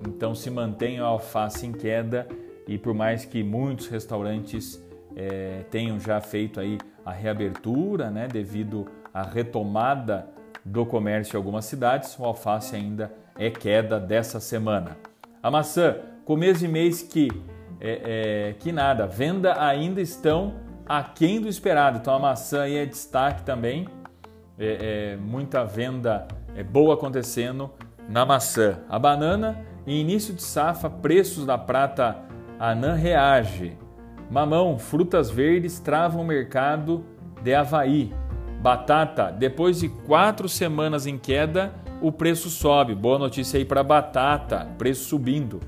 então 0.07 0.33
se 0.33 0.49
mantém 0.49 1.01
o 1.01 1.03
alface 1.03 1.67
em 1.67 1.73
queda 1.73 2.25
e 2.65 2.77
por 2.77 2.93
mais 2.93 3.25
que 3.25 3.43
muitos 3.43 3.87
restaurantes 3.87 4.81
é, 5.13 5.65
tenham 5.69 5.99
já 5.99 6.21
feito 6.21 6.61
aí 6.61 6.77
a 7.05 7.11
reabertura, 7.11 8.09
né, 8.09 8.29
devido 8.29 8.87
à 9.13 9.23
retomada 9.23 10.29
do 10.63 10.85
comércio 10.85 11.35
em 11.35 11.37
algumas 11.37 11.65
cidades, 11.65 12.17
o 12.17 12.23
alface 12.23 12.77
ainda 12.77 13.11
é 13.37 13.49
queda 13.49 13.99
dessa 13.99 14.39
semana. 14.39 15.10
A 15.43 15.49
maçã, 15.49 15.95
começo 16.23 16.59
de 16.59 16.67
mês 16.67 17.01
que, 17.01 17.27
é, 17.79 18.49
é, 18.49 18.53
que 18.59 18.71
nada, 18.71 19.07
venda 19.07 19.59
ainda 19.59 19.99
estão 19.99 20.53
aquém 20.87 21.41
do 21.41 21.47
esperado, 21.47 21.97
então 21.97 22.13
a 22.13 22.19
maçã 22.19 22.61
aí 22.61 22.77
é 22.77 22.85
destaque 22.85 23.41
também, 23.41 23.87
é, 24.59 25.13
é 25.13 25.17
muita 25.17 25.63
venda 25.63 26.27
é, 26.55 26.63
boa 26.63 26.93
acontecendo 26.93 27.71
na 28.07 28.23
maçã. 28.23 28.81
A 28.87 28.99
banana, 28.99 29.65
em 29.87 29.99
início 29.99 30.31
de 30.31 30.43
safra, 30.43 30.91
preços 30.91 31.43
da 31.43 31.57
prata 31.57 32.17
anã 32.59 32.93
reage. 32.93 33.75
Mamão, 34.29 34.77
frutas 34.77 35.31
verdes 35.31 35.79
travam 35.79 36.21
o 36.21 36.25
mercado 36.25 37.03
de 37.41 37.55
Havaí. 37.55 38.13
Batata, 38.61 39.31
depois 39.31 39.79
de 39.79 39.89
quatro 39.89 40.47
semanas 40.47 41.07
em 41.07 41.17
queda, 41.17 41.73
o 42.01 42.11
preço 42.11 42.49
sobe. 42.49 42.95
Boa 42.95 43.19
notícia 43.19 43.57
aí 43.57 43.63
para 43.63 43.83
batata, 43.83 44.67
preço 44.77 45.05
subindo. 45.05 45.59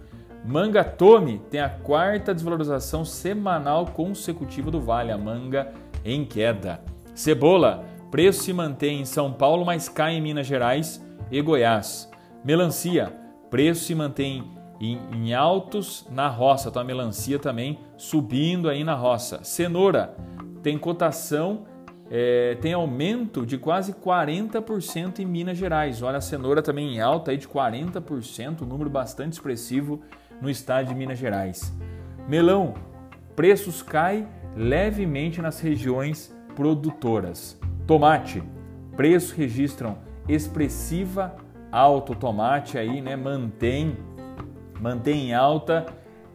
Manga 0.46 0.84
Tome 0.84 1.40
tem 1.50 1.62
a 1.62 1.70
quarta 1.70 2.34
desvalorização 2.34 3.06
semanal 3.06 3.86
consecutiva 3.86 4.70
do 4.70 4.82
Vale, 4.82 5.12
a 5.12 5.18
manga 5.18 5.72
em 6.04 6.26
queda. 6.26 6.82
Cebola, 7.16 7.86
preço 8.12 8.44
se 8.44 8.52
mantém 8.52 9.02
em 9.02 9.06
São 9.06 9.32
Paulo, 9.32 9.64
mas 9.66 9.88
cai 9.88 10.16
em 10.16 10.22
Minas 10.22 10.46
Gerais 10.46 11.02
e 11.32 11.42
Goiás. 11.42 12.12
Melancia, 12.44 13.14
preço 13.50 13.86
se 13.86 13.96
mantém 13.96 14.52
em, 14.82 15.00
em 15.14 15.34
altos 15.34 16.06
na 16.12 16.28
roça, 16.28 16.68
então 16.68 16.82
a 16.82 16.86
melancia 16.86 17.40
também 17.40 17.80
subindo 17.96 18.68
aí 18.68 18.84
na 18.84 18.96
roça. 18.96 19.40
Cenoura, 19.44 20.14
tem 20.62 20.78
cotação 20.78 21.64
é, 22.10 22.58
tem 22.62 22.74
aumento 22.74 23.46
de 23.46 23.58
quase 23.58 23.94
40% 23.94 25.20
em 25.20 25.26
Minas 25.26 25.58
Gerais. 25.58 26.02
Olha, 26.02 26.18
a 26.18 26.22
cenoura 26.22 26.62
também 26.62 26.96
em 26.96 27.00
alta 27.00 27.32
aí 27.32 27.38
de 27.38 27.48
40%, 27.48 28.62
um 28.62 28.66
número 28.66 28.90
bastante 28.90 29.34
expressivo 29.34 30.02
no 30.42 30.50
estado 30.50 30.90
de 30.90 30.96
Minas 30.96 31.18
Gerais. 31.18 31.74
Melão, 32.28 32.74
preços 33.36 33.82
caem 33.82 34.28
levemente 34.56 35.42
nas 35.42 35.60
regiões 35.60 36.36
produtoras. 36.56 37.60
Tomate, 37.88 38.44
preços 38.96 39.32
registram 39.32 39.98
expressiva 40.28 41.36
alta. 41.72 42.12
O 42.12 42.16
tomate 42.16 42.78
aí, 42.78 43.02
né, 43.02 43.16
mantém, 43.16 43.98
mantém 44.80 45.30
em 45.30 45.34
alta. 45.34 45.86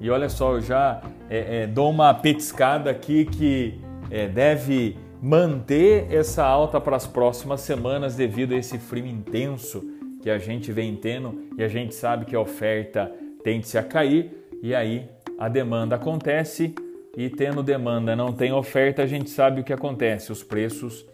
E 0.01 0.11
olha 0.11 0.29
só, 0.29 0.55
eu 0.55 0.61
já 0.61 1.01
é, 1.31 1.63
é, 1.63 1.67
dou 1.67 1.91
uma 1.91 2.13
petiscada 2.15 2.91
aqui 2.91 3.25
que 3.25 3.81
é, 4.11 4.29
deve 4.29 4.97
manter 5.21 6.13
essa 6.13 6.45
alta 6.45 6.81
para 6.81 6.97
as 6.97 7.07
próximas 7.07 7.61
semanas 7.61 8.15
devido 8.15 8.55
a 8.55 8.57
esse 8.57 8.79
frio 8.79 9.07
intenso 9.07 9.85
que 10.23 10.31
a 10.31 10.39
gente 10.39 10.73
vem 10.73 10.95
tendo 10.97 11.49
e 11.57 11.63
a 11.63 11.69
gente 11.69 11.95
sabe 11.95 12.25
que 12.25 12.37
a 12.37 12.41
oferta 12.41 13.13
tende-se 13.43 13.79
a 13.79 13.83
cair 13.83 14.31
e 14.63 14.75
aí 14.75 15.09
a 15.39 15.49
demanda 15.49 15.97
acontece 15.97 16.75
e 17.17 17.29
tendo 17.29 17.63
demanda 17.63 18.15
não 18.15 18.33
tem 18.33 18.53
oferta, 18.53 19.03
a 19.03 19.07
gente 19.07 19.31
sabe 19.31 19.61
o 19.61 19.65
que 19.65 19.73
acontece, 19.73 20.31
os 20.31 20.43
preços 20.43 21.05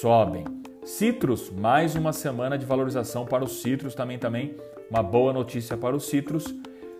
sobem. 0.00 0.44
Citros, 0.84 1.50
mais 1.50 1.94
uma 1.94 2.12
semana 2.12 2.58
de 2.58 2.66
valorização 2.66 3.24
para 3.24 3.44
os 3.44 3.62
citros, 3.62 3.94
também 3.94 4.18
também 4.18 4.56
uma 4.90 5.02
boa 5.02 5.32
notícia 5.32 5.76
para 5.76 5.94
os 5.94 6.06
citros. 6.08 6.52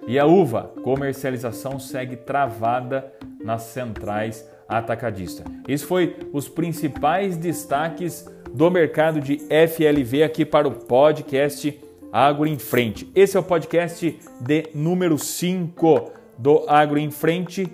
E 0.07 0.19
a 0.19 0.27
uva, 0.27 0.73
comercialização 0.83 1.79
segue 1.81 2.17
travada 2.17 3.13
nas 3.43 3.63
centrais 3.63 4.49
atacadista. 4.69 5.45
Esses 5.67 5.87
foi 5.87 6.17
os 6.33 6.49
principais 6.49 7.37
destaques 7.37 8.27
do 8.53 8.71
mercado 8.71 9.21
de 9.21 9.39
FLV 9.69 10.23
aqui 10.23 10.45
para 10.45 10.69
o 10.69 10.73
podcast 10.73 11.79
Agro 12.13 12.47
em 12.47 12.59
Frente. 12.59 13.11
Esse 13.15 13.37
é 13.37 13.41
o 13.41 13.43
podcast 13.43 14.19
de 14.41 14.69
número 14.75 15.19
5 15.19 16.13
do 16.37 16.65
Agro 16.69 16.99
em 16.99 17.11
Frente. 17.11 17.67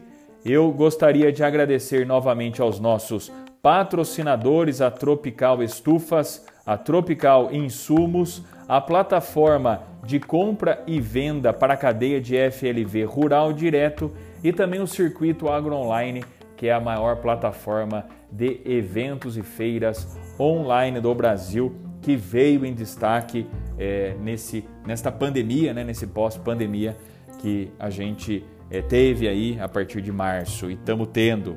Eu 0.44 0.70
gostaria 0.70 1.32
de 1.32 1.42
agradecer 1.42 2.06
novamente 2.06 2.62
aos 2.62 2.78
nossos 2.78 3.32
patrocinadores, 3.60 4.80
a 4.80 4.90
Tropical 4.90 5.62
Estufas, 5.62 6.46
a 6.64 6.76
Tropical 6.76 7.52
Insumos, 7.52 8.42
a 8.68 8.80
plataforma 8.80 9.82
de 10.04 10.20
compra 10.20 10.82
e 10.86 11.00
venda 11.00 11.52
para 11.52 11.74
a 11.74 11.76
cadeia 11.76 12.20
de 12.20 12.36
FLV 12.50 13.04
Rural 13.04 13.52
Direto 13.52 14.12
e 14.44 14.52
também 14.52 14.80
o 14.80 14.86
Circuito 14.86 15.48
Agro 15.48 15.74
Online 15.74 16.24
que 16.58 16.66
é 16.66 16.72
a 16.72 16.80
maior 16.80 17.16
plataforma 17.18 18.06
de 18.30 18.60
eventos 18.66 19.38
e 19.38 19.42
feiras 19.42 20.18
online 20.38 21.00
do 21.00 21.14
Brasil, 21.14 21.74
que 22.02 22.16
veio 22.16 22.66
em 22.66 22.74
destaque 22.74 23.46
é, 23.78 24.14
nesse, 24.20 24.64
nesta 24.84 25.10
pandemia, 25.10 25.72
né, 25.72 25.84
nesse 25.84 26.06
pós-pandemia 26.06 26.96
que 27.38 27.70
a 27.78 27.88
gente 27.88 28.44
é, 28.70 28.82
teve 28.82 29.28
aí 29.28 29.58
a 29.60 29.68
partir 29.68 30.02
de 30.02 30.10
março 30.10 30.68
e 30.68 30.74
estamos 30.74 31.08
tendo. 31.12 31.56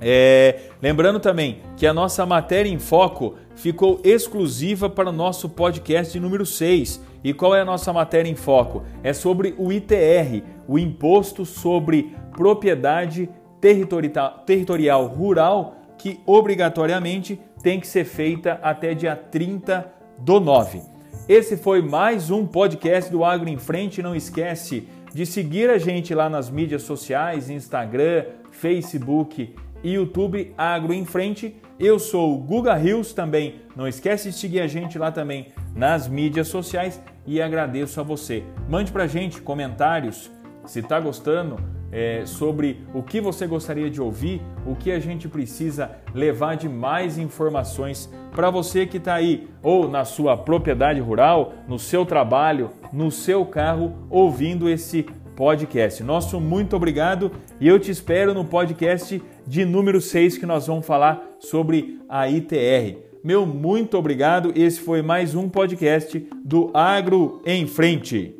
É, 0.00 0.62
lembrando 0.82 1.20
também 1.20 1.62
que 1.76 1.86
a 1.86 1.94
nossa 1.94 2.26
matéria 2.26 2.70
em 2.70 2.78
foco 2.78 3.36
ficou 3.54 4.00
exclusiva 4.04 4.90
para 4.90 5.10
o 5.10 5.12
nosso 5.12 5.48
podcast 5.48 6.18
número 6.18 6.44
6. 6.44 7.06
E 7.22 7.32
qual 7.32 7.54
é 7.54 7.60
a 7.60 7.64
nossa 7.64 7.92
matéria 7.92 8.30
em 8.30 8.36
foco? 8.36 8.82
É 9.02 9.12
sobre 9.12 9.54
o 9.58 9.72
ITR, 9.72 10.42
o 10.68 10.78
Imposto 10.78 11.44
sobre 11.44 12.14
Propriedade 12.36 13.28
territorial, 13.60 15.06
rural 15.06 15.76
que 15.98 16.20
obrigatoriamente 16.24 17.40
tem 17.62 17.80
que 17.80 17.86
ser 17.86 18.04
feita 18.04 18.58
até 18.62 18.94
dia 18.94 19.16
30 19.16 19.92
do 20.18 20.38
9. 20.40 20.80
Esse 21.28 21.56
foi 21.56 21.82
mais 21.82 22.30
um 22.30 22.46
podcast 22.46 23.10
do 23.10 23.24
Agro 23.24 23.48
em 23.48 23.58
Frente. 23.58 24.02
Não 24.02 24.14
esquece 24.14 24.88
de 25.12 25.26
seguir 25.26 25.68
a 25.68 25.76
gente 25.76 26.14
lá 26.14 26.28
nas 26.28 26.48
mídias 26.48 26.82
sociais, 26.82 27.50
Instagram, 27.50 28.24
Facebook 28.50 29.54
e 29.82 29.92
YouTube 29.92 30.54
Agro 30.56 30.94
em 30.94 31.04
Frente. 31.04 31.56
Eu 31.78 31.98
sou 31.98 32.34
o 32.34 32.38
Guga 32.38 32.74
Rios 32.74 33.12
também. 33.12 33.56
Não 33.76 33.86
esquece 33.86 34.30
de 34.30 34.36
seguir 34.36 34.60
a 34.60 34.66
gente 34.66 34.98
lá 34.98 35.12
também 35.12 35.48
nas 35.74 36.08
mídias 36.08 36.48
sociais 36.48 37.00
e 37.26 37.42
agradeço 37.42 38.00
a 38.00 38.02
você. 38.02 38.42
Mande 38.68 38.90
pra 38.90 39.06
gente 39.06 39.40
comentários 39.40 40.30
se 40.64 40.80
está 40.80 40.98
gostando 40.98 41.56
é, 41.90 42.22
sobre 42.26 42.84
o 42.94 43.02
que 43.02 43.20
você 43.20 43.46
gostaria 43.46 43.90
de 43.90 44.00
ouvir, 44.00 44.42
o 44.66 44.74
que 44.74 44.90
a 44.90 45.00
gente 45.00 45.28
precisa 45.28 45.90
levar 46.14 46.56
de 46.56 46.68
mais 46.68 47.18
informações 47.18 48.10
para 48.32 48.50
você 48.50 48.86
que 48.86 48.98
está 48.98 49.14
aí, 49.14 49.48
ou 49.62 49.88
na 49.88 50.04
sua 50.04 50.36
propriedade 50.36 51.00
rural, 51.00 51.54
no 51.66 51.78
seu 51.78 52.04
trabalho, 52.04 52.70
no 52.92 53.10
seu 53.10 53.44
carro, 53.44 53.94
ouvindo 54.10 54.68
esse 54.68 55.06
podcast. 55.34 56.02
Nosso 56.02 56.40
muito 56.40 56.74
obrigado 56.74 57.30
e 57.60 57.68
eu 57.68 57.78
te 57.78 57.90
espero 57.90 58.34
no 58.34 58.44
podcast 58.44 59.22
de 59.46 59.64
número 59.64 60.00
6 60.00 60.36
que 60.36 60.46
nós 60.46 60.66
vamos 60.66 60.84
falar 60.84 61.36
sobre 61.38 62.00
a 62.08 62.28
ITR. 62.28 62.98
Meu 63.22 63.46
muito 63.46 63.96
obrigado. 63.96 64.52
Esse 64.54 64.80
foi 64.80 65.02
mais 65.02 65.34
um 65.34 65.48
podcast 65.48 66.26
do 66.44 66.70
Agro 66.74 67.40
em 67.44 67.66
Frente. 67.66 68.37